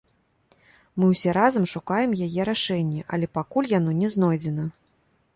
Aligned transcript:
Мы 1.01 1.09
ўсе 1.09 1.33
разам 1.37 1.67
шукаем 1.73 2.15
яе 2.27 2.45
рашэнне, 2.49 3.01
але 3.17 3.29
пакуль 3.39 3.69
яно 3.75 3.91
не 3.99 4.09
знойдзена. 4.15 4.65